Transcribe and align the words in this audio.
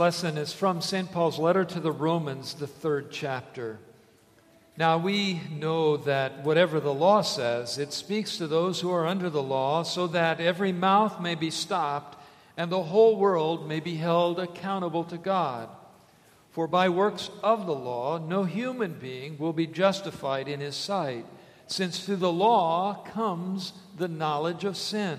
lesson 0.00 0.38
is 0.38 0.50
from 0.50 0.80
St. 0.80 1.12
Paul's 1.12 1.38
letter 1.38 1.62
to 1.62 1.78
the 1.78 1.92
Romans, 1.92 2.54
the 2.54 2.66
third 2.66 3.10
chapter. 3.10 3.78
Now, 4.78 4.96
we 4.96 5.42
know 5.52 5.98
that 5.98 6.42
whatever 6.42 6.80
the 6.80 6.94
law 6.94 7.20
says, 7.20 7.76
it 7.76 7.92
speaks 7.92 8.38
to 8.38 8.46
those 8.46 8.80
who 8.80 8.90
are 8.90 9.06
under 9.06 9.28
the 9.28 9.42
law, 9.42 9.82
so 9.82 10.06
that 10.06 10.40
every 10.40 10.72
mouth 10.72 11.20
may 11.20 11.34
be 11.34 11.50
stopped 11.50 12.16
and 12.56 12.72
the 12.72 12.82
whole 12.82 13.18
world 13.18 13.68
may 13.68 13.78
be 13.78 13.96
held 13.96 14.40
accountable 14.40 15.04
to 15.04 15.18
God. 15.18 15.68
For 16.50 16.66
by 16.66 16.88
works 16.88 17.28
of 17.42 17.66
the 17.66 17.74
law, 17.74 18.16
no 18.16 18.44
human 18.44 18.94
being 18.94 19.36
will 19.36 19.52
be 19.52 19.66
justified 19.66 20.48
in 20.48 20.60
his 20.60 20.76
sight, 20.76 21.26
since 21.66 22.02
through 22.02 22.16
the 22.16 22.32
law 22.32 23.04
comes 23.12 23.74
the 23.98 24.08
knowledge 24.08 24.64
of 24.64 24.78
sin. 24.78 25.18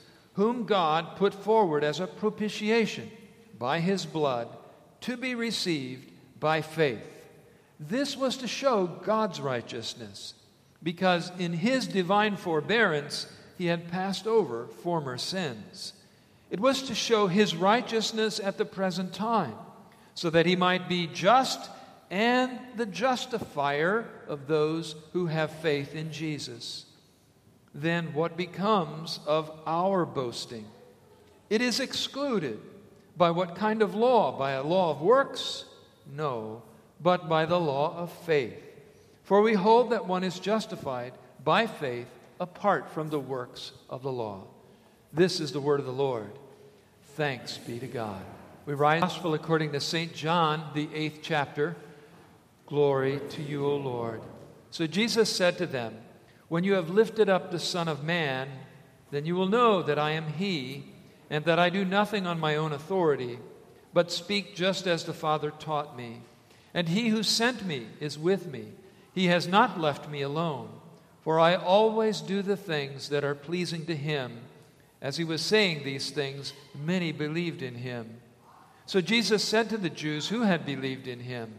whom 0.33 0.65
God 0.65 1.15
put 1.15 1.33
forward 1.33 1.83
as 1.83 1.99
a 1.99 2.07
propitiation 2.07 3.11
by 3.57 3.79
his 3.79 4.05
blood 4.05 4.47
to 5.01 5.17
be 5.17 5.35
received 5.35 6.11
by 6.39 6.61
faith. 6.61 7.05
This 7.79 8.15
was 8.15 8.37
to 8.37 8.47
show 8.47 8.87
God's 8.87 9.41
righteousness, 9.41 10.33
because 10.83 11.31
in 11.37 11.53
his 11.53 11.87
divine 11.87 12.37
forbearance 12.37 13.27
he 13.57 13.65
had 13.65 13.91
passed 13.91 14.27
over 14.27 14.67
former 14.83 15.17
sins. 15.17 15.93
It 16.49 16.59
was 16.59 16.83
to 16.83 16.95
show 16.95 17.27
his 17.27 17.55
righteousness 17.55 18.39
at 18.39 18.57
the 18.57 18.65
present 18.65 19.13
time, 19.13 19.55
so 20.15 20.29
that 20.29 20.45
he 20.45 20.55
might 20.55 20.87
be 20.87 21.07
just 21.07 21.69
and 22.09 22.59
the 22.75 22.85
justifier 22.85 24.05
of 24.27 24.47
those 24.47 24.95
who 25.13 25.27
have 25.27 25.49
faith 25.49 25.95
in 25.95 26.11
Jesus 26.11 26.85
then 27.73 28.13
what 28.13 28.37
becomes 28.37 29.19
of 29.25 29.51
our 29.65 30.05
boasting? 30.05 30.65
It 31.49 31.61
is 31.61 31.79
excluded. 31.79 32.59
By 33.17 33.31
what 33.31 33.55
kind 33.55 33.81
of 33.81 33.93
law? 33.93 34.37
By 34.37 34.51
a 34.51 34.63
law 34.63 34.91
of 34.91 35.01
works? 35.01 35.65
No, 36.15 36.63
but 36.99 37.29
by 37.29 37.45
the 37.45 37.59
law 37.59 37.95
of 37.97 38.11
faith. 38.11 38.57
For 39.23 39.41
we 39.41 39.53
hold 39.53 39.91
that 39.91 40.07
one 40.07 40.23
is 40.23 40.39
justified 40.39 41.13
by 41.43 41.67
faith 41.67 42.07
apart 42.39 42.89
from 42.89 43.09
the 43.09 43.19
works 43.19 43.71
of 43.89 44.01
the 44.01 44.11
law. 44.11 44.43
This 45.13 45.39
is 45.39 45.51
the 45.51 45.61
word 45.61 45.79
of 45.79 45.85
the 45.85 45.91
Lord. 45.91 46.31
Thanks 47.15 47.57
be 47.57 47.79
to 47.79 47.87
God. 47.87 48.21
We 48.65 48.73
rise 48.73 49.01
Gospel 49.01 49.33
according 49.33 49.73
to 49.73 49.79
St. 49.79 50.13
John, 50.13 50.69
the 50.73 50.89
eighth 50.93 51.19
chapter. 51.21 51.75
Glory 52.65 53.19
to 53.31 53.41
you, 53.41 53.65
O 53.65 53.75
Lord. 53.75 54.21
So 54.69 54.87
Jesus 54.87 55.29
said 55.29 55.57
to 55.57 55.65
them, 55.65 55.97
when 56.51 56.65
you 56.65 56.73
have 56.73 56.89
lifted 56.89 57.29
up 57.29 57.49
the 57.49 57.57
Son 57.57 57.87
of 57.87 58.03
Man, 58.03 58.49
then 59.09 59.25
you 59.25 59.37
will 59.37 59.47
know 59.47 59.81
that 59.81 59.97
I 59.97 60.11
am 60.11 60.33
He, 60.33 60.83
and 61.29 61.45
that 61.45 61.59
I 61.59 61.69
do 61.69 61.85
nothing 61.85 62.27
on 62.27 62.41
my 62.41 62.57
own 62.57 62.73
authority, 62.73 63.39
but 63.93 64.11
speak 64.11 64.53
just 64.53 64.85
as 64.85 65.05
the 65.05 65.13
Father 65.13 65.49
taught 65.49 65.95
me. 65.95 66.23
And 66.73 66.89
He 66.89 67.07
who 67.07 67.23
sent 67.23 67.65
me 67.65 67.87
is 68.01 68.19
with 68.19 68.51
me. 68.51 68.65
He 69.15 69.27
has 69.27 69.47
not 69.47 69.79
left 69.79 70.09
me 70.09 70.23
alone, 70.23 70.67
for 71.21 71.39
I 71.39 71.55
always 71.55 72.19
do 72.19 72.41
the 72.41 72.57
things 72.57 73.07
that 73.07 73.23
are 73.23 73.33
pleasing 73.33 73.85
to 73.85 73.95
Him. 73.95 74.39
As 75.01 75.15
He 75.15 75.23
was 75.23 75.41
saying 75.41 75.85
these 75.85 76.09
things, 76.09 76.51
many 76.75 77.13
believed 77.13 77.61
in 77.61 77.75
Him. 77.75 78.19
So 78.87 78.99
Jesus 78.99 79.41
said 79.41 79.69
to 79.69 79.77
the 79.77 79.89
Jews 79.89 80.27
who 80.27 80.41
had 80.41 80.65
believed 80.65 81.07
in 81.07 81.21
Him, 81.21 81.53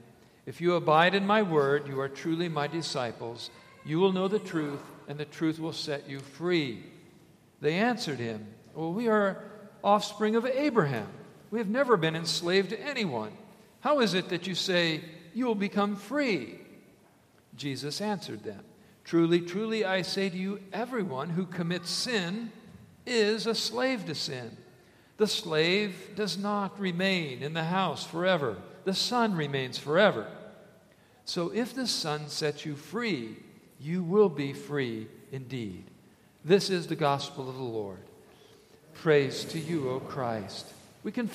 If 0.45 0.61
you 0.61 0.75
abide 0.75 1.15
in 1.15 1.27
my 1.27 1.41
word, 1.41 1.89
you 1.89 1.99
are 1.99 2.11
truly 2.11 2.51
my 2.51 2.67
disciples 2.67 3.49
you 3.85 3.99
will 3.99 4.13
know 4.13 4.29
the 4.29 4.39
truth, 4.39 4.81
and 5.09 5.19
the 5.19 5.25
truth 5.25 5.59
will 5.59 5.73
set 5.73 6.09
you 6.09 6.21
free. 6.21 6.83
They 7.61 7.75
answered 7.75 8.19
him, 8.19 8.47
Well, 8.75 8.93
we 8.93 9.09
are 9.09 9.43
offspring 9.83 10.37
of 10.37 10.47
Abraham. 10.47 11.09
We 11.51 11.59
have 11.59 11.69
never 11.69 11.97
been 11.97 12.17
enslaved 12.17 12.71
to 12.71 12.81
anyone. 12.81 13.33
How 13.81 14.01
is 14.01 14.15
it 14.15 14.29
that 14.29 14.47
you 14.47 14.55
say, 14.55 15.03
You 15.35 15.47
will 15.47 15.55
become 15.55 15.97
free? 15.97 16.59
Jesus 17.57 18.01
answered 18.01 18.45
them, 18.45 18.61
Truly, 19.05 19.41
truly, 19.41 19.85
I 19.85 20.03
say 20.03 20.29
to 20.29 20.37
you, 20.37 20.61
everyone 20.73 21.31
who 21.31 21.45
commits 21.45 21.91
sin 21.91 22.53
is 23.05 23.47
a 23.47 23.55
slave 23.55 24.07
to 24.07 24.15
sin. 24.15 24.57
The 25.17 25.27
slave 25.27 26.13
does 26.15 26.39
not 26.39 26.79
remain 26.81 27.43
in 27.43 27.53
the 27.53 27.65
house 27.65 28.05
forever, 28.05 28.57
the 28.85 28.95
son 28.95 29.37
remains 29.37 29.79
forever. 29.79 30.27
So 31.25 31.53
if 31.53 31.75
the 31.75 31.87
son 31.87 32.29
sets 32.29 32.67
you 32.67 32.75
free, 32.75 33.37
you 33.83 34.03
will 34.03 34.29
be 34.29 34.53
free 34.53 35.09
indeed. 35.33 35.85
This 36.45 36.71
is 36.71 36.87
the 36.87 36.97
gospel 36.97 37.49
of 37.49 37.57
the 37.57 37.63
Lord. 37.63 37.99
Praise 38.95 39.45
to 39.47 39.59
you, 39.59 39.91
O 39.91 40.01
Christ. 40.01 40.67
We 41.03 41.11
can. 41.11 41.29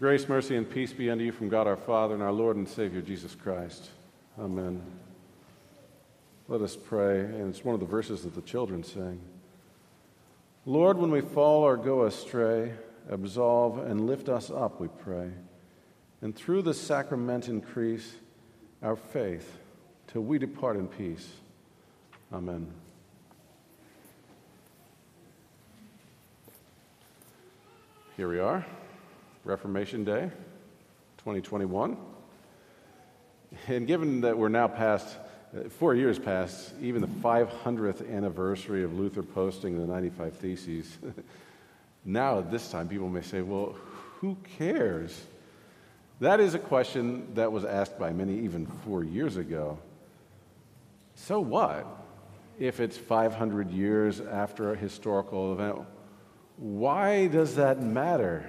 Grace, 0.00 0.28
mercy, 0.28 0.56
and 0.56 0.68
peace 0.68 0.92
be 0.92 1.08
unto 1.10 1.22
you 1.22 1.30
from 1.30 1.48
God 1.48 1.68
our 1.68 1.76
Father 1.76 2.14
and 2.14 2.22
our 2.22 2.32
Lord 2.32 2.56
and 2.56 2.68
Savior 2.68 3.00
Jesus 3.00 3.36
Christ. 3.36 3.90
Amen. 4.38 4.82
Let 6.48 6.60
us 6.60 6.76
pray, 6.76 7.20
and 7.20 7.48
it's 7.48 7.64
one 7.64 7.74
of 7.74 7.80
the 7.80 7.86
verses 7.86 8.22
that 8.22 8.34
the 8.34 8.42
children 8.42 8.82
sing. 8.82 9.20
Lord, 10.66 10.98
when 10.98 11.12
we 11.12 11.20
fall 11.20 11.62
or 11.62 11.76
go 11.76 12.04
astray, 12.04 12.72
absolve 13.08 13.78
and 13.78 14.06
lift 14.06 14.28
us 14.28 14.50
up, 14.50 14.80
we 14.80 14.88
pray 14.88 15.30
and 16.22 16.34
through 16.34 16.62
the 16.62 16.72
sacrament 16.72 17.48
increase 17.48 18.14
our 18.80 18.94
faith 18.96 19.58
till 20.06 20.22
we 20.22 20.38
depart 20.38 20.76
in 20.76 20.86
peace. 20.86 21.28
Amen. 22.32 22.68
Here 28.16 28.28
we 28.28 28.38
are, 28.38 28.64
Reformation 29.44 30.04
Day 30.04 30.30
2021. 31.18 31.96
And 33.66 33.86
given 33.86 34.20
that 34.20 34.38
we're 34.38 34.48
now 34.48 34.68
past, 34.68 35.16
uh, 35.56 35.68
four 35.68 35.94
years 35.94 36.18
past, 36.18 36.72
even 36.80 37.02
the 37.02 37.08
500th 37.08 38.08
anniversary 38.14 38.84
of 38.84 38.96
Luther 38.96 39.22
posting 39.22 39.76
the 39.76 39.86
95 39.86 40.36
Theses, 40.36 40.98
now 42.04 42.38
at 42.38 42.50
this 42.50 42.70
time 42.70 42.88
people 42.88 43.08
may 43.08 43.22
say, 43.22 43.42
well, 43.42 43.76
who 44.20 44.36
cares? 44.56 45.26
That 46.22 46.38
is 46.38 46.54
a 46.54 46.60
question 46.60 47.34
that 47.34 47.50
was 47.50 47.64
asked 47.64 47.98
by 47.98 48.12
many 48.12 48.38
even 48.44 48.64
four 48.84 49.02
years 49.02 49.36
ago. 49.36 49.80
So 51.16 51.40
what 51.40 51.84
if 52.60 52.78
it's 52.78 52.96
500 52.96 53.72
years 53.72 54.20
after 54.20 54.72
a 54.72 54.76
historical 54.76 55.52
event? 55.52 55.80
Why 56.58 57.26
does 57.26 57.56
that 57.56 57.82
matter? 57.82 58.48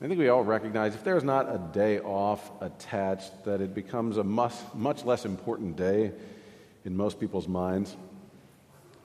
I 0.00 0.08
think 0.08 0.18
we 0.18 0.30
all 0.30 0.42
recognize 0.42 0.94
if 0.94 1.04
there's 1.04 1.22
not 1.22 1.54
a 1.54 1.58
day 1.58 1.98
off 2.00 2.50
attached, 2.62 3.44
that 3.44 3.60
it 3.60 3.74
becomes 3.74 4.16
a 4.16 4.24
much, 4.24 4.54
much 4.72 5.04
less 5.04 5.26
important 5.26 5.76
day 5.76 6.12
in 6.86 6.96
most 6.96 7.20
people's 7.20 7.46
minds. 7.46 7.94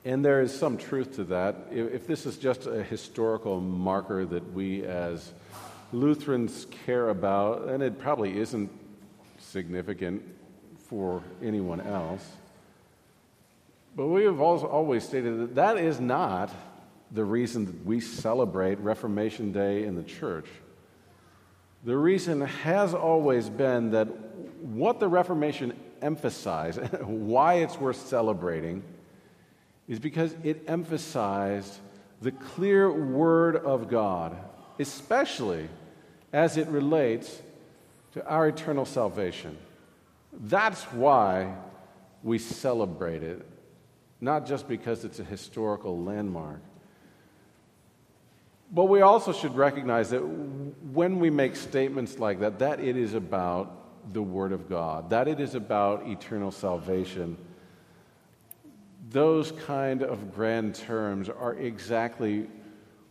And 0.05 0.23
there 0.23 0.41
is 0.41 0.57
some 0.57 0.77
truth 0.77 1.17
to 1.17 1.25
that. 1.25 1.67
If 1.71 2.07
this 2.07 2.25
is 2.25 2.37
just 2.37 2.67
a 2.67 2.81
historical 2.81 3.59
marker 3.59 4.25
that 4.27 4.53
we 4.53 4.85
as 4.85 5.33
Lutherans 5.91 6.67
care 6.85 7.09
about, 7.09 7.67
and 7.67 7.83
it 7.83 7.99
probably 7.99 8.37
isn't 8.37 8.71
significant 9.39 10.23
for 10.89 11.23
anyone 11.41 11.81
else. 11.81 12.25
But 13.95 14.07
we 14.07 14.23
have 14.23 14.41
always 14.41 15.03
stated 15.03 15.39
that 15.39 15.55
that 15.55 15.77
is 15.77 15.99
not 15.99 16.51
the 17.11 17.23
reason 17.23 17.65
that 17.65 17.85
we 17.85 17.99
celebrate 17.99 18.79
Reformation 18.79 19.51
Day 19.51 19.85
in 19.85 19.95
the 19.95 20.03
church. 20.03 20.47
The 21.85 21.95
reason 21.95 22.41
has 22.41 22.93
always 22.93 23.49
been 23.49 23.91
that 23.91 24.05
what 24.61 24.99
the 24.99 25.07
Reformation 25.07 25.73
emphasized, 26.01 26.79
why 27.03 27.55
it's 27.55 27.79
worth 27.79 28.07
celebrating, 28.07 28.83
is 29.87 29.99
because 29.99 30.35
it 30.43 30.63
emphasized 30.67 31.77
the 32.21 32.31
clear 32.31 32.91
Word 32.91 33.55
of 33.55 33.87
God 33.87 34.35
especially 34.79 35.67
as 36.35 36.57
it 36.57 36.67
relates 36.67 37.41
to 38.11 38.27
our 38.27 38.49
eternal 38.49 38.85
salvation. 38.85 39.57
That's 40.33 40.83
why 40.91 41.55
we 42.23 42.39
celebrate 42.39 43.23
it, 43.23 43.41
not 44.19 44.45
just 44.45 44.67
because 44.67 45.05
it's 45.05 45.19
a 45.19 45.23
historical 45.23 46.03
landmark. 46.03 46.59
But 48.69 48.85
we 48.85 48.99
also 48.99 49.31
should 49.31 49.55
recognize 49.55 50.09
that 50.09 50.19
when 50.19 51.21
we 51.21 51.29
make 51.29 51.55
statements 51.55 52.19
like 52.19 52.41
that, 52.41 52.59
that 52.59 52.81
it 52.81 52.97
is 52.97 53.13
about 53.13 54.11
the 54.11 54.21
Word 54.21 54.51
of 54.51 54.67
God, 54.67 55.11
that 55.11 55.29
it 55.29 55.39
is 55.39 55.55
about 55.55 56.05
eternal 56.05 56.51
salvation. 56.51 57.37
Those 59.09 59.53
kind 59.53 60.03
of 60.03 60.35
grand 60.35 60.75
terms 60.75 61.29
are 61.29 61.53
exactly 61.53 62.49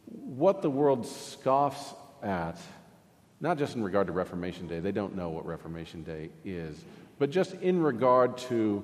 what 0.04 0.60
the 0.60 0.68
world 0.68 1.06
scoffs 1.06 1.94
at, 2.22 2.58
not 3.40 3.58
just 3.58 3.76
in 3.76 3.82
regard 3.82 4.06
to 4.06 4.12
Reformation 4.12 4.66
Day, 4.66 4.80
they 4.80 4.92
don't 4.92 5.16
know 5.16 5.30
what 5.30 5.44
Reformation 5.44 6.02
Day 6.02 6.30
is, 6.44 6.84
but 7.18 7.30
just 7.30 7.54
in 7.54 7.82
regard 7.82 8.36
to 8.38 8.82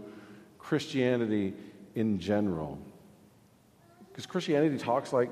Christianity 0.59 1.55
in 1.95 2.19
general. 2.19 2.79
Because 4.09 4.27
Christianity 4.27 4.79
talks 4.79 5.13
like 5.13 5.31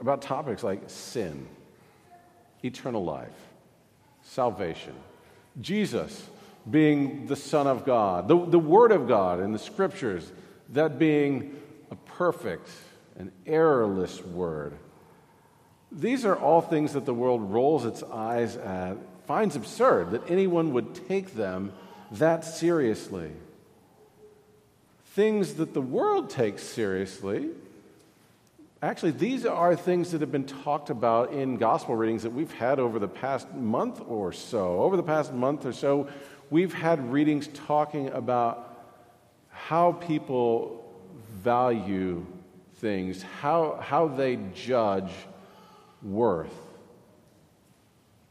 about 0.00 0.22
topics 0.22 0.62
like 0.62 0.82
sin, 0.86 1.46
eternal 2.64 3.04
life, 3.04 3.28
salvation, 4.22 4.94
Jesus 5.60 6.28
being 6.70 7.26
the 7.26 7.36
Son 7.36 7.66
of 7.66 7.84
God, 7.84 8.28
the, 8.28 8.46
the 8.46 8.58
Word 8.58 8.92
of 8.92 9.08
God 9.08 9.40
in 9.40 9.52
the 9.52 9.58
Scriptures, 9.58 10.30
that 10.70 10.98
being 10.98 11.60
a 11.90 11.96
perfect 11.96 12.68
and 13.18 13.30
errorless 13.46 14.24
Word. 14.24 14.74
These 15.94 16.24
are 16.24 16.36
all 16.36 16.62
things 16.62 16.94
that 16.94 17.04
the 17.04 17.14
world 17.14 17.52
rolls 17.52 17.84
its 17.84 18.02
eyes 18.02 18.56
at, 18.56 18.96
finds 19.26 19.56
absurd 19.56 20.12
that 20.12 20.30
anyone 20.30 20.72
would 20.72 21.06
take 21.08 21.34
them 21.34 21.72
that 22.12 22.44
seriously. 22.44 23.30
Things 25.06 25.54
that 25.54 25.74
the 25.74 25.82
world 25.82 26.30
takes 26.30 26.62
seriously. 26.62 27.50
Actually, 28.82 29.12
these 29.12 29.46
are 29.46 29.76
things 29.76 30.10
that 30.10 30.22
have 30.22 30.32
been 30.32 30.46
talked 30.46 30.90
about 30.90 31.32
in 31.32 31.56
gospel 31.56 31.94
readings 31.94 32.22
that 32.22 32.32
we've 32.32 32.52
had 32.52 32.80
over 32.80 32.98
the 32.98 33.08
past 33.08 33.52
month 33.52 34.00
or 34.06 34.32
so. 34.32 34.80
Over 34.80 34.96
the 34.96 35.02
past 35.02 35.32
month 35.32 35.66
or 35.66 35.72
so, 35.72 36.08
we've 36.50 36.72
had 36.72 37.12
readings 37.12 37.48
talking 37.48 38.08
about 38.08 38.68
how 39.50 39.92
people 39.92 40.84
value 41.42 42.26
things, 42.76 43.22
how, 43.40 43.78
how 43.80 44.08
they 44.08 44.38
judge 44.54 45.10
worth 46.02 46.54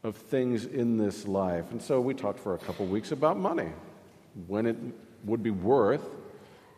of 0.03 0.15
things 0.15 0.65
in 0.65 0.97
this 0.97 1.27
life. 1.27 1.71
And 1.71 1.81
so 1.81 2.01
we 2.01 2.13
talked 2.13 2.39
for 2.39 2.56
a 2.56 2.57
couple 2.57 2.85
weeks 2.85 3.12
about 3.12 3.38
money, 3.38 3.69
when 4.47 4.65
it 4.65 4.77
would 5.25 5.44
be 5.44 5.51
worth 5.51 6.06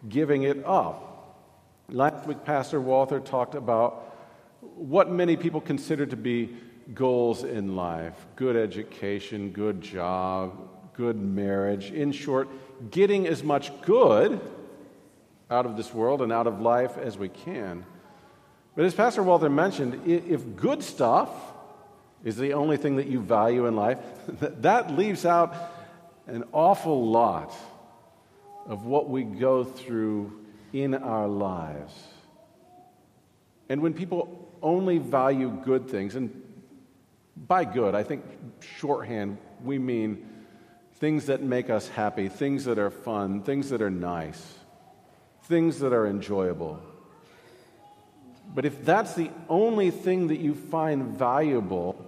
giving 0.09 0.43
it 0.43 0.65
up. 0.65 1.37
Last 1.89 2.27
week, 2.27 2.43
Pastor 2.43 2.81
Walther 2.81 3.19
talked 3.19 3.55
about 3.55 4.15
what 4.61 5.09
many 5.09 5.37
people 5.37 5.61
consider 5.61 6.05
to 6.05 6.15
be 6.15 6.55
goals 6.93 7.43
in 7.43 7.75
life 7.75 8.25
good 8.35 8.55
education, 8.55 9.51
good 9.51 9.81
job, 9.81 10.69
good 10.93 11.15
marriage. 11.15 11.91
In 11.91 12.11
short, 12.11 12.49
getting 12.91 13.27
as 13.27 13.43
much 13.43 13.71
good 13.81 14.39
out 15.49 15.65
of 15.65 15.77
this 15.77 15.93
world 15.93 16.21
and 16.21 16.31
out 16.31 16.47
of 16.47 16.59
life 16.59 16.97
as 16.97 17.17
we 17.17 17.29
can. 17.29 17.85
But 18.75 18.85
as 18.85 18.93
Pastor 18.93 19.21
Walther 19.21 19.49
mentioned, 19.49 20.07
if 20.07 20.55
good 20.55 20.83
stuff 20.83 21.29
is 22.23 22.37
the 22.37 22.53
only 22.53 22.77
thing 22.77 22.95
that 22.95 23.07
you 23.07 23.19
value 23.19 23.67
in 23.67 23.75
life, 23.75 23.99
that 24.39 24.95
leaves 24.95 25.25
out 25.25 25.55
an 26.25 26.43
awful 26.53 27.09
lot 27.09 27.53
of 28.65 28.85
what 28.85 29.09
we 29.09 29.23
go 29.23 29.63
through 29.63 30.39
in 30.71 30.95
our 30.95 31.27
lives. 31.27 31.93
And 33.69 33.81
when 33.81 33.93
people 33.93 34.49
only 34.61 34.97
value 34.97 35.49
good 35.63 35.89
things, 35.89 36.15
and 36.15 36.41
by 37.35 37.65
good, 37.65 37.93
I 37.93 38.03
think 38.03 38.23
shorthand, 38.77 39.37
we 39.63 39.77
mean 39.77 40.27
things 40.95 41.25
that 41.25 41.41
make 41.41 41.69
us 41.69 41.89
happy, 41.89 42.29
things 42.29 42.65
that 42.65 42.79
are 42.79 42.89
fun, 42.89 43.41
things 43.41 43.69
that 43.69 43.81
are 43.81 43.89
nice, 43.89 44.41
things 45.43 45.79
that 45.79 45.93
are 45.93 46.07
enjoyable. 46.07 46.81
But 48.53 48.65
if 48.65 48.85
that's 48.85 49.15
the 49.15 49.31
only 49.49 49.89
thing 49.89 50.27
that 50.27 50.39
you 50.39 50.53
find 50.53 51.07
valuable, 51.17 52.05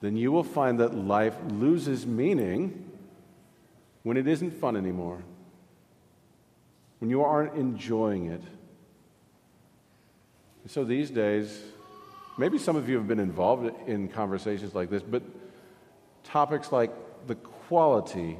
then 0.00 0.16
you 0.16 0.32
will 0.32 0.44
find 0.44 0.80
that 0.80 0.94
life 0.94 1.36
loses 1.48 2.06
meaning 2.06 2.90
when 4.02 4.16
it 4.16 4.26
isn't 4.26 4.52
fun 4.52 4.76
anymore, 4.76 5.22
when 6.98 7.10
you 7.10 7.22
aren't 7.22 7.54
enjoying 7.54 8.26
it. 8.26 8.42
So 10.66 10.84
these 10.84 11.10
days, 11.10 11.60
maybe 12.38 12.58
some 12.58 12.76
of 12.76 12.88
you 12.88 12.96
have 12.96 13.06
been 13.06 13.20
involved 13.20 13.72
in 13.86 14.08
conversations 14.08 14.74
like 14.74 14.90
this, 14.90 15.02
but 15.02 15.22
topics 16.24 16.72
like 16.72 16.90
the 17.26 17.34
quality 17.34 18.36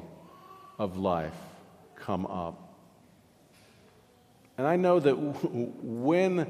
of 0.77 0.97
life 0.97 1.33
come 1.95 2.25
up. 2.25 2.73
And 4.57 4.67
I 4.67 4.75
know 4.75 4.99
that 4.99 5.13
when 5.13 6.47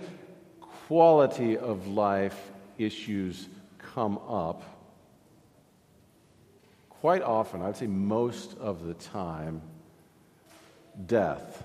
quality 0.92 1.58
of 1.58 1.88
life 1.88 2.52
issues 2.78 3.48
come 3.78 4.18
up, 4.28 4.62
quite 6.90 7.22
often, 7.22 7.62
I'd 7.62 7.78
say 7.78 7.88
most 7.88 8.58
of 8.58 8.84
the 8.86 8.94
time, 8.96 9.62
death 11.06 11.64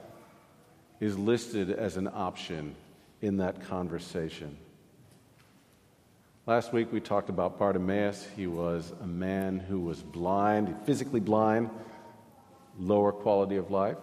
is 1.00 1.18
listed 1.18 1.70
as 1.70 1.96
an 1.96 2.06
option 2.06 2.76
in 3.20 3.38
that 3.38 3.66
conversation. 3.66 4.56
Last 6.46 6.72
week 6.72 6.92
we 6.92 7.00
talked 7.00 7.28
about 7.28 7.58
Bartimaeus. 7.58 8.28
He 8.36 8.46
was 8.46 8.92
a 9.02 9.08
man 9.08 9.58
who 9.58 9.80
was 9.80 10.04
blind, 10.04 10.72
physically 10.84 11.18
blind, 11.18 11.70
lower 12.78 13.10
quality 13.10 13.56
of 13.56 13.72
life. 13.72 13.98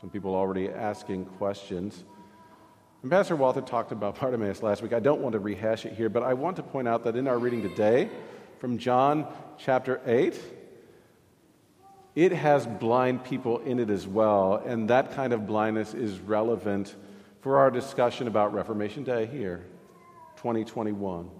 Some 0.00 0.08
people 0.08 0.36
already 0.36 0.68
asking 0.68 1.24
questions. 1.24 2.04
And 3.02 3.10
Pastor 3.10 3.34
Walther 3.34 3.62
talked 3.62 3.92
about 3.92 4.16
Bartimaeus 4.20 4.62
last 4.62 4.82
week. 4.82 4.92
I 4.92 5.00
don't 5.00 5.20
want 5.20 5.32
to 5.32 5.38
rehash 5.38 5.86
it 5.86 5.94
here, 5.94 6.08
but 6.08 6.22
I 6.22 6.34
want 6.34 6.56
to 6.56 6.62
point 6.62 6.88
out 6.88 7.04
that 7.04 7.16
in 7.16 7.26
our 7.26 7.38
reading 7.38 7.62
today 7.62 8.10
from 8.58 8.78
John 8.78 9.26
chapter 9.58 10.00
8, 10.04 10.38
it 12.14 12.32
has 12.32 12.66
blind 12.66 13.24
people 13.24 13.60
in 13.60 13.78
it 13.78 13.88
as 13.88 14.06
well, 14.06 14.62
and 14.66 14.90
that 14.90 15.12
kind 15.12 15.32
of 15.32 15.46
blindness 15.46 15.94
is 15.94 16.18
relevant 16.18 16.94
for 17.40 17.58
our 17.58 17.70
discussion 17.70 18.26
about 18.26 18.52
Reformation 18.52 19.04
Day 19.04 19.26
here, 19.26 19.64
2021. 20.36 21.30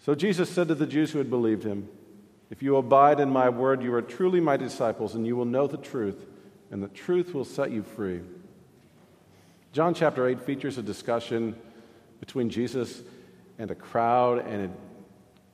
So 0.00 0.14
Jesus 0.14 0.48
said 0.50 0.68
to 0.68 0.74
the 0.74 0.86
Jews 0.86 1.12
who 1.12 1.18
had 1.18 1.30
believed 1.30 1.62
him, 1.62 1.88
If 2.50 2.62
you 2.62 2.76
abide 2.76 3.20
in 3.20 3.30
my 3.30 3.50
word, 3.50 3.82
you 3.82 3.94
are 3.94 4.02
truly 4.02 4.40
my 4.40 4.56
disciples, 4.56 5.14
and 5.14 5.26
you 5.26 5.36
will 5.36 5.44
know 5.44 5.66
the 5.66 5.76
truth, 5.76 6.26
and 6.70 6.82
the 6.82 6.88
truth 6.88 7.34
will 7.34 7.44
set 7.44 7.70
you 7.70 7.82
free. 7.82 8.22
John 9.78 9.94
chapter 9.94 10.26
8 10.26 10.40
features 10.40 10.76
a 10.76 10.82
discussion 10.82 11.54
between 12.18 12.50
Jesus 12.50 13.00
and 13.60 13.70
a 13.70 13.76
crowd, 13.76 14.44
and 14.44 14.64
it 14.64 14.70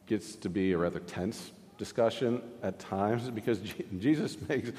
gets 0.07 0.37
to 0.37 0.49
be 0.49 0.73
a 0.73 0.79
rather 0.79 1.01
tense 1.01 1.53
discussion 1.77 2.41
at 2.63 2.79
times 2.79 3.29
because 3.29 3.61
Jesus 3.99 4.39
makes 4.49 4.71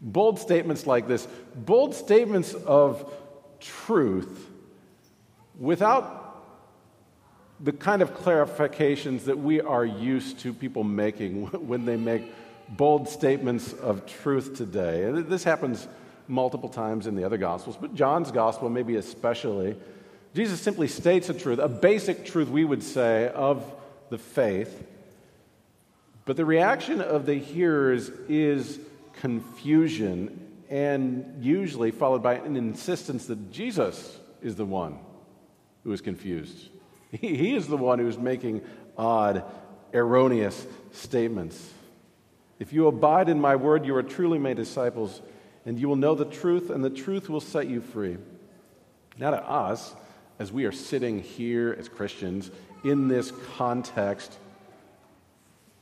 bold 0.00 0.38
statements 0.38 0.86
like 0.86 1.06
this 1.06 1.28
bold 1.54 1.94
statements 1.94 2.54
of 2.54 3.12
truth 3.60 4.48
without 5.58 6.42
the 7.60 7.72
kind 7.72 8.00
of 8.00 8.14
clarifications 8.14 9.24
that 9.24 9.38
we 9.38 9.60
are 9.60 9.84
used 9.84 10.38
to 10.38 10.54
people 10.54 10.82
making 10.82 11.44
when 11.68 11.84
they 11.84 11.98
make 11.98 12.32
bold 12.70 13.06
statements 13.10 13.74
of 13.74 14.06
truth 14.06 14.56
today. 14.56 15.10
This 15.10 15.44
happens 15.44 15.88
multiple 16.26 16.68
times 16.68 17.06
in 17.06 17.14
the 17.14 17.24
other 17.24 17.36
Gospels, 17.36 17.76
but 17.80 17.94
John's 17.94 18.30
Gospel, 18.30 18.68
maybe 18.70 18.96
especially, 18.96 19.76
Jesus 20.34 20.60
simply 20.60 20.88
states 20.88 21.28
a 21.28 21.34
truth, 21.34 21.58
a 21.58 21.68
basic 21.68 22.24
truth, 22.24 22.48
we 22.48 22.64
would 22.64 22.82
say, 22.82 23.28
of 23.28 23.64
the 24.10 24.18
faith. 24.18 24.86
But 26.24 26.36
the 26.36 26.44
reaction 26.44 27.00
of 27.00 27.26
the 27.26 27.34
hearers 27.34 28.08
is 28.28 28.80
confusion 29.20 30.40
and 30.70 31.44
usually 31.44 31.90
followed 31.90 32.22
by 32.22 32.34
an 32.34 32.56
insistence 32.56 33.26
that 33.26 33.52
Jesus 33.52 34.18
is 34.42 34.56
the 34.56 34.64
one 34.64 34.98
who 35.84 35.92
is 35.92 36.00
confused. 36.00 36.68
He 37.10 37.54
is 37.54 37.68
the 37.68 37.76
one 37.76 38.00
who 38.00 38.08
is 38.08 38.18
making 38.18 38.62
odd, 38.98 39.44
erroneous 39.92 40.66
statements. 40.90 41.72
If 42.58 42.72
you 42.72 42.88
abide 42.88 43.28
in 43.28 43.40
my 43.40 43.54
word, 43.54 43.86
you 43.86 43.94
are 43.94 44.02
truly 44.02 44.38
my 44.38 44.52
disciples 44.52 45.22
and 45.66 45.78
you 45.78 45.88
will 45.88 45.96
know 45.96 46.14
the 46.14 46.24
truth, 46.24 46.70
and 46.70 46.84
the 46.84 46.90
truth 46.90 47.28
will 47.28 47.40
set 47.40 47.68
you 47.68 47.80
free. 47.80 48.18
Now, 49.18 49.30
to 49.30 49.42
us, 49.42 49.94
as 50.38 50.52
we 50.52 50.64
are 50.64 50.72
sitting 50.72 51.22
here 51.22 51.74
as 51.78 51.88
Christians 51.88 52.50
in 52.84 53.08
this 53.08 53.32
context, 53.56 54.36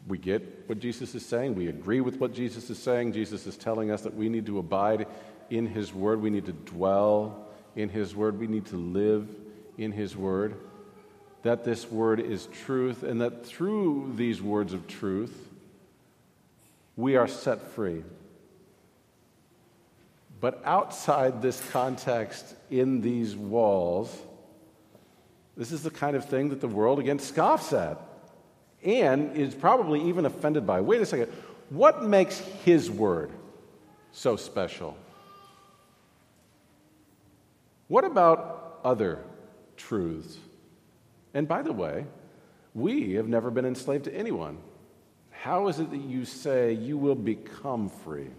we 0.07 0.19
get 0.19 0.69
what 0.69 0.79
Jesus 0.79 1.15
is 1.15 1.25
saying. 1.25 1.55
We 1.55 1.69
agree 1.69 2.01
with 2.01 2.21
what 2.21 2.35
Jesus 2.35 2.69
is 2.71 2.79
saying. 2.79 3.13
Jesus 3.13 3.47
is 3.47 3.57
telling 3.57 3.91
us 3.91 4.03
that 4.03 4.15
we 4.15 4.29
need 4.29 4.47
to 4.47 4.59
abide 4.59 5.07
in 5.49 5.67
His 5.67 5.95
Word. 5.95 6.21
We 6.21 6.31
need 6.31 6.47
to 6.47 6.53
dwell 6.53 7.47
in 7.77 7.89
His 7.89 8.15
Word. 8.15 8.39
We 8.39 8.47
need 8.47 8.67
to 8.67 8.77
live 8.77 9.29
in 9.79 9.93
His 9.93 10.17
Word. 10.17 10.57
that 11.43 11.65
this 11.65 11.91
word 11.91 12.21
is 12.21 12.47
truth 12.65 13.03
and 13.03 13.21
that 13.21 13.45
through 13.45 14.13
these 14.17 14.41
words 14.41 14.73
of 14.73 14.87
truth, 14.87 15.49
we 16.97 17.17
are 17.17 17.29
set 17.29 17.63
free. 17.71 18.05
But 20.43 20.61
outside 20.65 21.41
this 21.41 21.63
context, 21.71 22.57
in 22.69 23.01
these 23.01 23.37
walls, 23.37 24.13
this 25.57 25.71
is 25.71 25.85
the 25.85 25.91
kind 25.91 26.17
of 26.17 26.25
thing 26.25 26.49
that 26.49 26.61
the 26.61 26.67
world 26.67 26.99
again 26.99 27.21
scoffs 27.21 27.73
at 27.73 27.97
and 28.83 29.37
is 29.37 29.55
probably 29.55 30.03
even 30.09 30.27
offended 30.27 30.67
by. 30.67 30.81
Wait 30.81 31.01
a 31.01 31.07
second. 31.07 31.33
What 31.71 32.03
makes 32.03 32.41
his 32.65 32.91
word 32.91 33.31
so 34.11 34.35
special? 34.35 34.97
What 37.87 38.05
about 38.05 38.81
other 38.83 39.21
truths? 39.77 40.39
And 41.35 41.47
by 41.47 41.63
the 41.63 41.73
way, 41.73 42.05
we 42.75 43.13
have 43.13 43.29
never 43.29 43.53
been 43.53 43.65
enslaved 43.65 44.07
to 44.07 44.13
anyone. 44.15 44.59
How 45.31 45.69
is 45.69 45.79
it 45.79 45.93
that 45.93 46.03
you 46.03 46.25
say 46.25 46.73
you 46.73 46.99
will 46.99 47.15
become 47.15 47.89
free? 47.89 48.31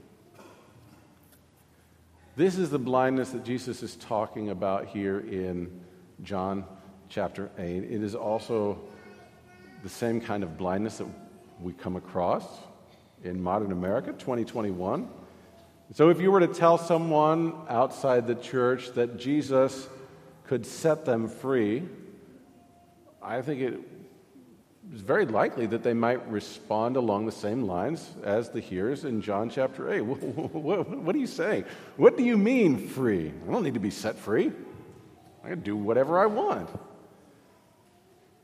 This 2.35 2.57
is 2.57 2.71
the 2.71 2.79
blindness 2.79 3.29
that 3.29 3.45
Jesus 3.45 3.83
is 3.83 3.95
talking 3.95 4.49
about 4.49 4.87
here 4.87 5.19
in 5.19 5.81
John 6.23 6.65
chapter 7.07 7.51
8. 7.59 7.83
It 7.83 8.01
is 8.01 8.15
also 8.15 8.81
the 9.83 9.89
same 9.89 10.19
kind 10.19 10.41
of 10.41 10.57
blindness 10.57 10.97
that 10.97 11.07
we 11.61 11.73
come 11.73 11.95
across 11.95 12.43
in 13.23 13.39
modern 13.39 13.71
America, 13.71 14.13
2021. 14.13 15.07
So, 15.93 16.09
if 16.09 16.19
you 16.19 16.31
were 16.31 16.39
to 16.39 16.47
tell 16.47 16.79
someone 16.79 17.53
outside 17.69 18.25
the 18.25 18.33
church 18.33 18.93
that 18.93 19.19
Jesus 19.19 19.87
could 20.45 20.65
set 20.65 21.05
them 21.05 21.27
free, 21.27 21.83
I 23.21 23.43
think 23.43 23.61
it 23.61 23.79
is 24.91 25.01
very 25.01 25.25
likely 25.25 25.65
that 25.67 25.83
they 25.83 25.93
might 25.93 26.27
respond 26.29 26.97
along 26.97 27.25
the 27.25 27.31
same 27.31 27.63
lines 27.63 28.09
as 28.23 28.49
the 28.49 28.59
hearers 28.59 29.05
in 29.05 29.21
John 29.21 29.49
chapter 29.49 29.91
8. 29.91 30.01
What, 30.03 31.15
are 31.15 31.19
you 31.19 31.27
saying? 31.27 31.65
What 31.97 32.17
do 32.17 32.23
you 32.23 32.37
mean 32.37 32.87
free? 32.89 33.31
I 33.47 33.51
don't 33.51 33.63
need 33.63 33.75
to 33.75 33.79
be 33.79 33.89
set 33.89 34.17
free. 34.17 34.51
I 35.43 35.49
can 35.49 35.61
do 35.61 35.75
whatever 35.75 36.19
I 36.19 36.25
want. 36.25 36.69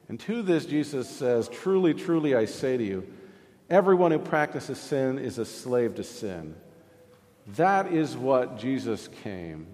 And 0.07 0.19
to 0.21 0.41
this, 0.41 0.65
Jesus 0.65 1.09
says, 1.09 1.47
Truly, 1.49 1.93
truly, 1.93 2.35
I 2.35 2.45
say 2.45 2.77
to 2.77 2.83
you, 2.83 3.07
everyone 3.69 4.11
who 4.11 4.19
practices 4.19 4.79
sin 4.79 5.19
is 5.19 5.37
a 5.37 5.45
slave 5.45 5.95
to 5.95 6.03
sin. 6.03 6.55
That 7.55 7.93
is 7.93 8.17
what 8.17 8.57
Jesus 8.57 9.07
came 9.23 9.67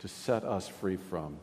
to 0.00 0.08
set 0.08 0.44
us 0.44 0.68
free 0.68 0.96
from. 0.96 1.38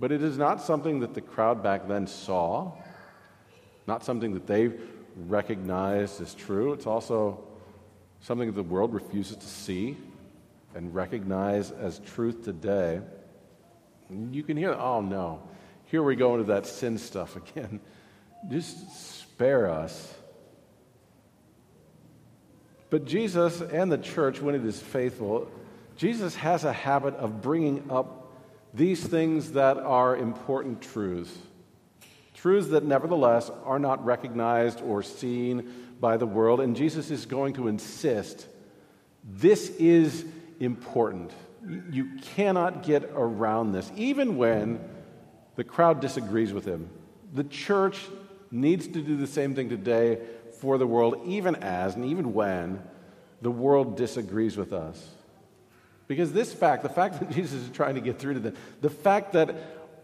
But 0.00 0.12
it 0.12 0.22
is 0.22 0.38
not 0.38 0.62
something 0.62 1.00
that 1.00 1.12
the 1.12 1.20
crowd 1.20 1.62
back 1.62 1.86
then 1.86 2.06
saw, 2.06 2.72
not 3.86 4.02
something 4.02 4.32
that 4.32 4.46
they 4.46 4.70
recognized 5.28 6.22
as 6.22 6.34
true. 6.34 6.72
It's 6.72 6.86
also 6.86 7.44
something 8.20 8.48
that 8.48 8.54
the 8.54 8.62
world 8.62 8.94
refuses 8.94 9.36
to 9.36 9.46
see 9.46 9.98
and 10.74 10.94
recognize 10.94 11.70
as 11.70 11.98
truth 11.98 12.44
today. 12.44 13.02
You 14.08 14.42
can 14.42 14.56
hear, 14.56 14.72
oh 14.72 15.02
no, 15.02 15.42
here 15.86 16.02
we 16.02 16.16
go 16.16 16.32
into 16.34 16.46
that 16.46 16.66
sin 16.66 16.96
stuff 16.96 17.36
again. 17.56 17.80
Just 18.50 19.20
spare 19.20 19.68
us. 19.68 20.14
But 22.88 23.04
Jesus 23.04 23.60
and 23.60 23.92
the 23.92 23.98
church, 23.98 24.40
when 24.40 24.54
it 24.54 24.64
is 24.64 24.80
faithful, 24.80 25.50
Jesus 25.96 26.34
has 26.36 26.64
a 26.64 26.72
habit 26.72 27.14
of 27.16 27.42
bringing 27.42 27.90
up 27.90 28.19
these 28.72 29.02
things 29.02 29.52
that 29.52 29.76
are 29.78 30.16
important 30.16 30.80
truths. 30.80 31.36
Truths 32.34 32.68
that 32.68 32.84
nevertheless 32.84 33.50
are 33.64 33.78
not 33.78 34.04
recognized 34.04 34.80
or 34.80 35.02
seen 35.02 35.72
by 36.00 36.16
the 36.16 36.26
world. 36.26 36.60
And 36.60 36.74
Jesus 36.74 37.10
is 37.10 37.26
going 37.26 37.54
to 37.54 37.68
insist 37.68 38.46
this 39.24 39.70
is 39.76 40.24
important. 40.60 41.32
You 41.90 42.10
cannot 42.34 42.82
get 42.82 43.04
around 43.14 43.72
this, 43.72 43.90
even 43.94 44.36
when 44.36 44.80
the 45.56 45.64
crowd 45.64 46.00
disagrees 46.00 46.52
with 46.52 46.64
him. 46.64 46.88
The 47.34 47.44
church 47.44 48.00
needs 48.50 48.86
to 48.88 49.02
do 49.02 49.16
the 49.16 49.26
same 49.26 49.54
thing 49.54 49.68
today 49.68 50.20
for 50.60 50.78
the 50.78 50.86
world, 50.86 51.20
even 51.26 51.56
as 51.56 51.94
and 51.94 52.04
even 52.06 52.32
when 52.32 52.82
the 53.42 53.50
world 53.50 53.96
disagrees 53.96 54.56
with 54.56 54.72
us. 54.72 55.06
Because 56.10 56.32
this 56.32 56.52
fact, 56.52 56.82
the 56.82 56.88
fact 56.88 57.20
that 57.20 57.30
Jesus 57.30 57.62
is 57.62 57.70
trying 57.70 57.94
to 57.94 58.00
get 58.00 58.18
through 58.18 58.34
to 58.34 58.40
them, 58.40 58.56
the 58.80 58.90
fact 58.90 59.34
that 59.34 59.54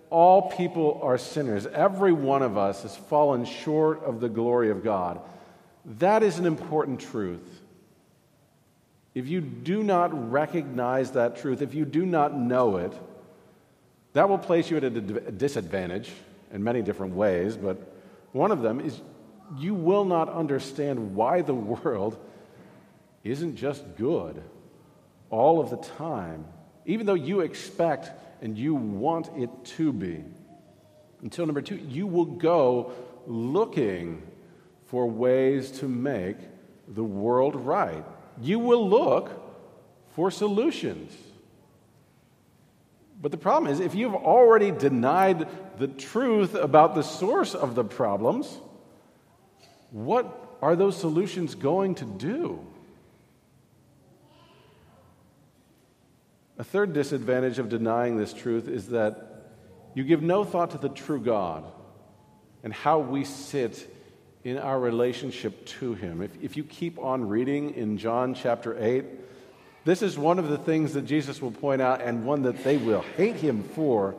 all 0.09 0.53
people 0.53 1.01
are 1.03 1.19
sinners, 1.19 1.67
every 1.67 2.13
one 2.13 2.43
of 2.43 2.57
us 2.57 2.83
has 2.83 2.95
fallen 2.95 3.45
short 3.45 4.05
of 4.05 4.21
the 4.21 4.29
glory 4.29 4.71
of 4.71 4.85
God, 4.85 5.19
that 5.99 6.23
is 6.23 6.39
an 6.39 6.47
important 6.47 7.01
truth. 7.01 7.61
If 9.17 9.27
you 9.27 9.41
do 9.41 9.83
not 9.83 10.31
recognize 10.31 11.11
that 11.13 11.39
truth, 11.39 11.61
if 11.61 11.75
you 11.75 11.85
do 11.85 12.07
not 12.07 12.39
know 12.39 12.77
it, 12.77 12.93
that 14.13 14.29
will 14.29 14.39
place 14.39 14.71
you 14.71 14.77
at 14.77 14.85
a 14.85 14.91
disadvantage 14.91 16.13
in 16.53 16.63
many 16.63 16.83
different 16.83 17.17
ways, 17.17 17.57
but 17.57 17.79
one 18.31 18.53
of 18.53 18.63
them 18.63 18.79
is 18.79 19.01
you 19.59 19.75
will 19.75 20.05
not 20.05 20.29
understand 20.29 21.17
why 21.17 21.43
the 21.43 21.55
world 21.55 22.17
isn't 23.25 23.57
just 23.57 23.83
good 23.97 24.41
all 25.31 25.61
of 25.61 25.71
the 25.71 25.77
time, 25.77 26.45
even 26.85 27.07
though 27.07 27.15
you 27.15 27.41
expect 27.41 28.11
and 28.43 28.57
you 28.57 28.75
want 28.75 29.31
it 29.37 29.51
to 29.65 29.93
be. 29.93 30.25
Until 31.23 31.47
number 31.47 31.63
two, 31.63 31.77
you 31.77 32.07
will 32.07 32.25
go 32.25 32.93
looking 33.27 34.23
for 34.87 35.09
ways 35.09 35.71
to 35.73 35.89
make 35.89 36.37
the 36.89 37.03
world 37.03 37.57
right 37.57 38.05
you 38.41 38.59
will 38.59 38.89
look 38.89 39.31
for 40.15 40.31
solutions. 40.31 41.13
But 43.21 43.31
the 43.31 43.39
problem 43.39 43.73
is, 43.73 43.81
if 43.81 43.95
you've 43.95 44.15
already 44.15 44.71
denied 44.71 45.49
the 45.79 45.89
truth 45.89 46.55
about 46.55 46.95
the 46.95 47.03
source 47.03 47.55
of 47.55 47.75
the 47.75 47.85
problems, 47.85 48.59
what 49.91 50.59
are 50.61 50.77
those 50.77 50.99
solutions 50.99 51.55
going 51.55 51.95
to 51.97 52.05
do? 52.05 52.65
A 56.59 56.65
third 56.65 56.95
disadvantage 56.95 57.59
of 57.59 57.69
denying 57.69 58.17
this 58.17 58.33
truth 58.33 58.69
is 58.69 58.89
that 58.89 59.45
you 59.95 60.05
give 60.05 60.23
no 60.23 60.45
thought 60.45 60.71
to 60.71 60.79
the 60.79 60.89
true 60.89 61.21
God 61.21 61.65
and 62.63 62.73
how 62.73 62.99
we 62.99 63.25
sit 63.25 63.93
in 64.43 64.59
our 64.59 64.79
relationship 64.79 65.67
to 65.67 65.95
Him. 65.95 66.23
If, 66.23 66.31
if 66.43 66.57
you 66.57 66.65
keep 66.65 66.99
on 66.99 67.29
reading 67.29 67.75
in 67.75 67.99
John 67.99 68.35
chapter 68.35 68.77
8, 68.83 69.05
this 69.85 70.03
is 70.03 70.19
one 70.19 70.39
of 70.39 70.49
the 70.49 70.57
things 70.57 70.95
that 70.95 71.03
Jesus 71.03 71.43
will 71.43 71.51
point 71.51 71.83
out 71.83 72.01
and 72.01 72.25
one 72.25 72.43
that 72.43 72.65
they 72.65 72.77
will 72.77 73.05
hate 73.17 73.37
Him 73.37 73.63
for. 73.63 74.15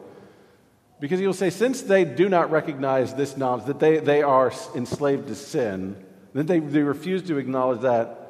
Because 1.00 1.20
He'll 1.20 1.34
say, 1.34 1.50
since 1.50 1.82
they 1.82 2.06
do 2.06 2.29
not 2.29 2.51
recognize 2.51 3.15
this 3.15 3.36
knowledge, 3.36 3.65
that 3.65 3.79
they, 3.79 3.98
they 3.98 4.22
are 4.22 4.51
enslaved 4.75 5.27
to 5.27 5.36
sin, 5.36 5.96
that 6.34 6.46
they, 6.46 6.60
they 6.60 6.82
refuse 6.82 7.24
to 7.24 7.38
acknowledge 7.38 7.82
that, 7.82 8.24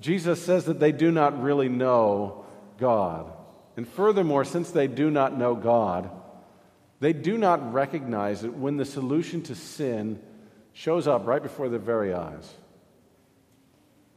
Jesus 0.00 0.44
says 0.44 0.64
that 0.66 0.80
they 0.80 0.92
do 0.92 1.10
not 1.10 1.42
really 1.42 1.68
know 1.68 2.41
God. 2.82 3.32
And 3.76 3.86
furthermore, 3.88 4.44
since 4.44 4.72
they 4.72 4.88
do 4.88 5.08
not 5.08 5.38
know 5.38 5.54
God, 5.54 6.10
they 6.98 7.12
do 7.12 7.38
not 7.38 7.72
recognize 7.72 8.42
it 8.42 8.52
when 8.52 8.76
the 8.76 8.84
solution 8.84 9.40
to 9.42 9.54
sin 9.54 10.20
shows 10.72 11.06
up 11.06 11.26
right 11.26 11.42
before 11.42 11.68
their 11.68 11.78
very 11.78 12.12
eyes. 12.12 12.52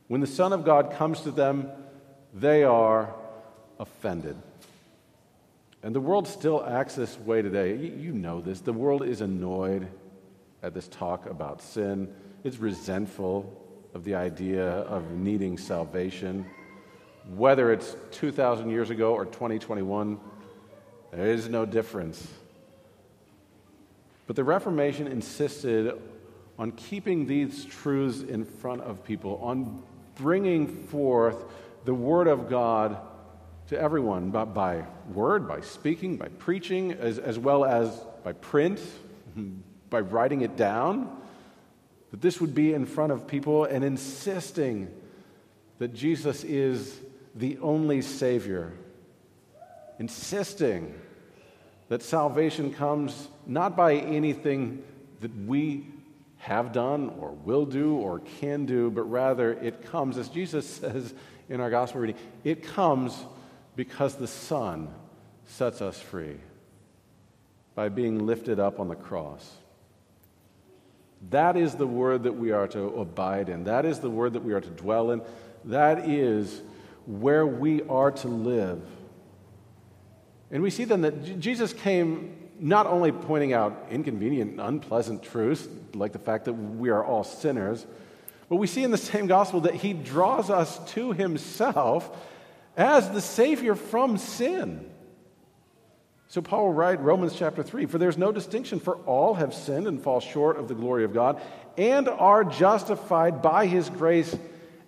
When 0.08 0.20
the 0.20 0.28
Son 0.28 0.52
of 0.52 0.66
God 0.66 0.94
comes 0.94 1.22
to 1.22 1.32
them, 1.32 1.70
they 2.34 2.64
are 2.64 3.14
offended. 3.80 4.36
And 5.84 5.94
the 5.94 6.02
world 6.02 6.28
still 6.28 6.66
acts 6.66 6.96
this 6.96 7.18
way 7.20 7.44
today. 7.44 7.76
You 7.76 8.14
know 8.14 8.42
this. 8.42 8.62
The 8.62 8.74
world 8.74 9.06
is 9.06 9.22
annoyed 9.22 9.88
at 10.64 10.74
this 10.74 10.88
talk 10.88 11.28
about 11.28 11.62
sin, 11.62 12.12
it's 12.44 12.58
resentful 12.58 13.62
of 13.94 14.04
the 14.04 14.16
idea 14.16 14.68
of 14.68 15.12
needing 15.12 15.60
salvation. 15.60 16.46
Whether 17.34 17.72
it's 17.72 17.96
2,000 18.12 18.70
years 18.70 18.90
ago 18.90 19.14
or 19.14 19.26
2021, 19.26 20.20
there 21.12 21.28
is 21.28 21.50
no 21.50 21.66
difference. 21.66 22.28
But 24.28 24.36
the 24.36 24.44
Reformation 24.44 25.08
insisted 25.08 26.00
on 26.58 26.72
keeping 26.72 27.26
these 27.26 27.66
truths 27.66 28.22
in 28.22 28.46
front 28.46 28.82
of 28.82 29.04
people, 29.04 29.40
on 29.42 29.82
bringing 30.16 30.68
forth 30.68 31.44
the 31.84 31.94
Word 31.94 32.28
of 32.28 32.50
God 32.50 32.98
to 33.68 33.80
everyone 33.80 34.30
by, 34.30 34.46
by 34.46 34.86
word, 35.12 35.48
by 35.48 35.62
speaking, 35.62 36.18
by 36.18 36.28
preaching, 36.28 36.94
as, 36.94 37.18
as 37.18 37.40
well 37.40 37.66
as 37.66 37.90
by 38.24 38.34
print, 38.34 38.80
by 39.90 40.00
writing 40.00 40.42
it 40.42 40.56
down. 40.56 41.22
That 42.12 42.22
this 42.22 42.40
would 42.40 42.54
be 42.54 42.74
in 42.74 42.86
front 42.86 43.12
of 43.12 43.28
people 43.28 43.66
and 43.66 43.84
insisting 43.84 44.90
that 45.80 45.94
Jesus 45.94 46.44
is 46.44 47.00
the 47.36 47.58
only 47.60 48.02
Savior, 48.02 48.74
insisting 50.00 50.94
that 51.90 52.02
salvation 52.02 52.74
comes 52.74 53.28
not 53.46 53.76
by 53.76 53.96
anything 53.96 54.84
that 55.22 55.36
we 55.46 55.86
have 56.38 56.72
done 56.72 57.14
or 57.20 57.32
will 57.32 57.66
do 57.66 57.96
or 57.96 58.20
can 58.40 58.66
do, 58.66 58.90
but 58.90 59.04
rather 59.04 59.54
it 59.54 59.84
comes, 59.86 60.18
as 60.18 60.30
Jesus 60.30 60.68
says 60.82 61.14
in 61.50 61.60
our 61.60 61.70
gospel 61.70 62.02
reading, 62.02 62.18
it 62.44 62.64
comes 62.64 63.16
because 63.76 64.16
the 64.16 64.28
Son 64.28 64.88
sets 65.46 65.82
us 65.82 66.00
free 66.00 66.38
by 67.76 67.90
being 67.90 68.26
lifted 68.26 68.60
up 68.60 68.80
on 68.80 68.88
the 68.88 68.96
cross. 68.96 69.58
That 71.30 71.58
is 71.58 71.76
the 71.76 71.88
word 71.88 72.24
that 72.24 72.34
we 72.34 72.52
are 72.52 72.68
to 72.70 73.00
abide 73.00 73.50
in. 73.50 73.66
That 73.66 73.86
is 73.86 74.00
the 74.00 74.10
word 74.10 74.34
that 74.34 74.44
we 74.44 74.54
are 74.54 74.62
to 74.62 74.70
dwell 74.70 75.12
in. 75.12 75.22
That 75.66 76.08
is 76.08 76.62
where 77.06 77.46
we 77.46 77.84
are 77.84 78.12
to 78.12 78.28
live. 78.28 78.82
And 80.52 80.62
we 80.64 80.70
see 80.70 80.86
then 80.86 81.02
that 81.02 81.40
Jesus 81.40 81.74
came 81.74 82.50
not 82.60 82.88
only 82.88 83.12
pointing 83.12 83.54
out 83.54 83.88
inconvenient, 83.92 84.60
unpleasant 84.60 85.24
truths, 85.24 85.68
like 85.94 86.14
the 86.14 86.20
fact 86.20 86.46
that 86.46 86.54
we 86.54 86.90
are 86.90 87.04
all 87.04 87.24
sinners, 87.24 87.86
but 88.48 88.58
we 88.58 88.68
see 88.68 88.84
in 88.84 88.92
the 88.92 88.98
same 88.98 89.28
gospel 89.28 89.62
that 89.62 89.76
he 89.76 89.94
draws 89.94 90.50
us 90.50 90.80
to 90.94 91.12
himself 91.12 92.16
as 92.78 93.10
the 93.10 93.22
Savior 93.22 93.76
from 93.76 94.18
sin. 94.18 94.90
So 96.28 96.42
Paul 96.42 96.66
will 96.66 96.74
write 96.74 97.02
Romans 97.02 97.36
chapter 97.36 97.64
3 97.64 97.86
For 97.86 97.98
there's 97.98 98.18
no 98.18 98.32
distinction, 98.32 98.80
for 98.80 98.98
all 99.06 99.36
have 99.36 99.54
sinned 99.54 99.88
and 99.88 100.02
fall 100.02 100.20
short 100.20 100.58
of 100.58 100.68
the 100.68 100.76
glory 100.76 101.04
of 101.04 101.14
God, 101.14 101.42
and 101.78 102.08
are 102.08 102.44
justified 102.44 103.42
by 103.42 103.66
his 103.66 103.90
grace 103.90 104.36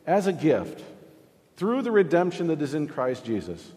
as 0.05 0.27
a 0.27 0.33
gift 0.33 0.83
through 1.57 1.81
the 1.81 1.91
redemption 1.91 2.47
that 2.47 2.61
is 2.61 2.73
in 2.73 2.87
Christ 2.87 3.25
Jesus, 3.25 3.71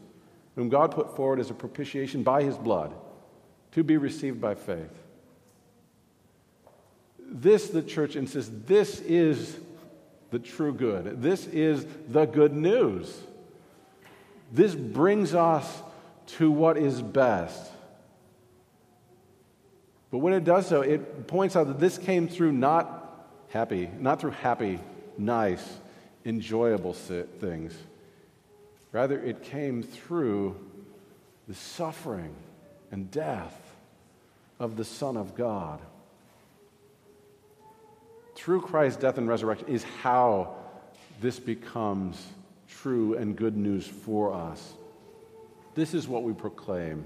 whom 0.54 0.68
God 0.68 0.92
put 0.92 1.16
forward 1.16 1.40
as 1.40 1.50
a 1.50 1.54
propitiation 1.54 2.22
by 2.22 2.42
his 2.42 2.56
blood 2.56 2.94
to 3.72 3.82
be 3.82 3.96
received 3.96 4.40
by 4.40 4.54
faith. 4.54 4.90
This, 7.18 7.68
the 7.68 7.82
church 7.82 8.16
insists, 8.16 8.52
this 8.66 9.00
is 9.00 9.58
the 10.30 10.38
true 10.38 10.72
good. 10.72 11.22
This 11.22 11.46
is 11.46 11.86
the 12.08 12.26
good 12.26 12.52
news. 12.52 13.20
This 14.52 14.74
brings 14.74 15.34
us 15.34 15.82
to 16.26 16.50
what 16.50 16.76
is 16.76 17.00
best. 17.00 17.70
But 20.10 20.18
when 20.18 20.34
it 20.34 20.44
does 20.44 20.66
so, 20.66 20.82
it 20.82 21.28
points 21.28 21.54
out 21.54 21.68
that 21.68 21.78
this 21.78 21.98
came 21.98 22.28
through 22.28 22.52
not 22.52 23.28
happy, 23.48 23.88
not 23.98 24.20
through 24.20 24.32
happy, 24.32 24.80
nice, 25.16 25.64
enjoyable 26.24 26.92
things. 26.92 27.76
Rather, 28.92 29.20
it 29.20 29.42
came 29.42 29.82
through 29.82 30.56
the 31.48 31.54
suffering 31.54 32.34
and 32.90 33.10
death 33.10 33.56
of 34.58 34.76
the 34.76 34.84
Son 34.84 35.16
of 35.16 35.34
God. 35.34 35.80
Through 38.34 38.62
Christ's 38.62 39.00
death 39.00 39.18
and 39.18 39.28
resurrection 39.28 39.68
is 39.68 39.84
how 40.02 40.54
this 41.20 41.38
becomes 41.38 42.24
true 42.68 43.16
and 43.16 43.36
good 43.36 43.56
news 43.56 43.86
for 43.86 44.32
us. 44.32 44.74
This 45.74 45.94
is 45.94 46.08
what 46.08 46.22
we 46.22 46.32
proclaim 46.32 47.04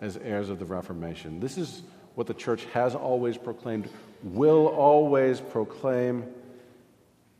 as 0.00 0.16
heirs 0.16 0.48
of 0.48 0.58
the 0.58 0.64
Reformation. 0.64 1.40
This 1.40 1.58
is 1.58 1.82
what 2.14 2.26
the 2.26 2.34
church 2.34 2.64
has 2.72 2.94
always 2.94 3.36
proclaimed, 3.36 3.88
will 4.22 4.68
always 4.68 5.40
proclaim, 5.40 6.24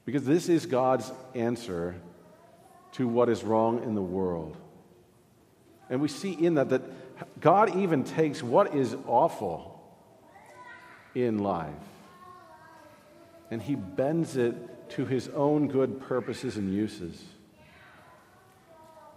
because 0.06 0.24
this 0.24 0.48
is 0.48 0.64
God's 0.64 1.12
answer 1.34 1.96
to 2.92 3.06
what 3.06 3.28
is 3.28 3.44
wrong 3.44 3.82
in 3.82 3.94
the 3.94 4.02
world. 4.02 4.56
And 5.90 6.00
we 6.00 6.08
see 6.08 6.32
in 6.32 6.54
that 6.54 6.70
that 6.70 6.82
God 7.40 7.76
even 7.76 8.04
takes 8.04 8.42
what 8.42 8.74
is 8.74 8.96
awful 9.06 9.78
in 11.14 11.38
life 11.38 11.72
and 13.50 13.62
he 13.62 13.74
bends 13.74 14.36
it 14.36 14.88
to 14.90 15.04
his 15.04 15.28
own 15.28 15.68
good 15.68 16.00
purposes 16.00 16.56
and 16.56 16.72
uses. 16.72 17.22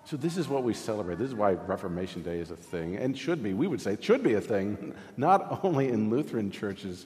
So, 0.06 0.18
this 0.18 0.38
is 0.38 0.48
what 0.48 0.64
we 0.64 0.74
celebrate. 0.74 1.20
This 1.20 1.28
is 1.28 1.36
why 1.36 1.52
Reformation 1.52 2.24
Day 2.24 2.40
is 2.40 2.50
a 2.50 2.56
thing, 2.56 2.96
and 2.96 3.18
should 3.18 3.44
be. 3.44 3.54
We 3.54 3.68
would 3.68 3.80
say 3.80 3.94
it 3.94 4.04
should 4.04 4.24
be 4.24 4.34
a 4.34 4.42
thing, 4.42 4.96
not 5.18 5.64
only 5.64 5.90
in 5.90 6.10
Lutheran 6.10 6.50
churches, 6.50 7.06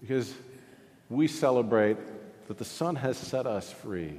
because 0.00 0.34
we 1.10 1.26
celebrate 1.26 1.96
that 2.52 2.58
the 2.58 2.64
Son 2.66 2.96
has 2.96 3.16
set 3.16 3.46
us 3.46 3.72
free 3.72 4.12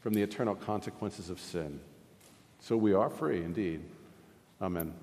from 0.00 0.14
the 0.14 0.22
eternal 0.22 0.54
consequences 0.54 1.28
of 1.28 1.38
sin. 1.38 1.78
So, 2.58 2.74
we 2.74 2.94
are 2.94 3.10
free 3.10 3.42
indeed. 3.42 3.82
Amen. 4.62 4.94